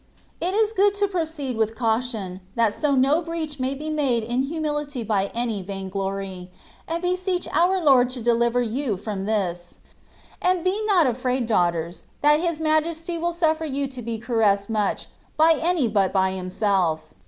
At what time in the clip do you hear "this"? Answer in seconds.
9.27-9.77